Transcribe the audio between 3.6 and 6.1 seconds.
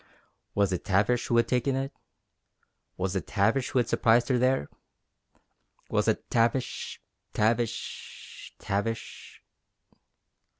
who had surprised her there? Was